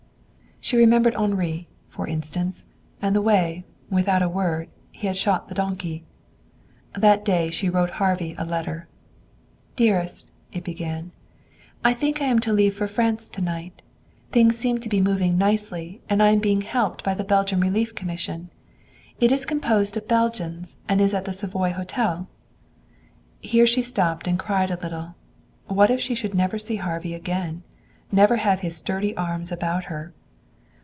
She 0.63 0.77
remembered 0.77 1.15
Henri, 1.15 1.67
for 1.89 2.07
instance, 2.07 2.65
and 3.01 3.15
the 3.15 3.21
way, 3.21 3.63
without 3.89 4.21
a 4.21 4.29
word, 4.29 4.69
he 4.91 5.07
had 5.07 5.17
shot 5.17 5.47
the 5.47 5.55
donkey. 5.55 6.03
That 6.93 7.25
day 7.25 7.49
she 7.49 7.67
wrote 7.67 7.89
Harvey 7.93 8.35
a 8.37 8.45
letter. 8.45 8.87
"Dearest:" 9.75 10.29
it 10.53 10.63
began; 10.63 11.11
"I 11.83 11.95
think 11.95 12.21
I 12.21 12.25
am 12.25 12.37
to 12.41 12.53
leave 12.53 12.75
for 12.75 12.87
France 12.87 13.27
to 13.29 13.41
night. 13.41 13.81
Things 14.31 14.55
seem 14.55 14.79
to 14.81 14.87
be 14.87 15.01
moving 15.01 15.35
nicely, 15.35 15.99
and 16.07 16.21
I 16.21 16.29
am 16.29 16.37
being 16.39 16.61
helped 16.61 17.03
by 17.03 17.15
the 17.15 17.23
Belgian 17.23 17.59
Relief 17.59 17.95
Commission. 17.95 18.51
It 19.19 19.31
is 19.31 19.47
composed 19.47 19.97
of 19.97 20.07
Belgians 20.07 20.75
and 20.87 21.01
is 21.01 21.15
at 21.15 21.25
the 21.25 21.33
Savoy 21.33 21.73
Hotel." 21.73 22.27
Here 23.41 23.65
she 23.65 23.81
stopped 23.81 24.27
and 24.27 24.37
cried 24.37 24.69
a 24.69 24.77
little. 24.79 25.15
What 25.65 25.89
if 25.89 25.99
she 25.99 26.13
should 26.13 26.35
never 26.35 26.59
see 26.59 26.75
Harvey 26.75 27.15
again 27.15 27.63
never 28.11 28.37
have 28.37 28.59
his 28.59 28.77
sturdy 28.77 29.17
arms 29.17 29.51
about 29.51 29.85
her? 29.85 30.13